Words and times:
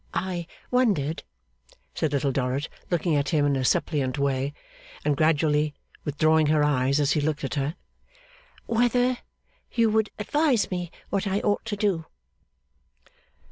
I 0.15 0.47
wondered,' 0.71 1.21
said 1.93 2.11
Little 2.11 2.31
Dorrit, 2.31 2.69
looking 2.89 3.15
at 3.15 3.29
him 3.29 3.45
in 3.45 3.55
a 3.55 3.63
suppliant 3.63 4.17
way, 4.17 4.51
and 5.05 5.15
gradually 5.15 5.75
withdrawing 6.03 6.47
her 6.47 6.63
eyes 6.63 6.99
as 6.99 7.11
he 7.11 7.21
looked 7.21 7.43
at 7.43 7.53
her, 7.53 7.75
'whether 8.65 9.19
you 9.71 9.91
would 9.91 10.09
advise 10.17 10.71
me 10.71 10.89
what 11.11 11.27
I 11.27 11.39
ought 11.41 11.65
to 11.65 11.75
do. 11.77 12.07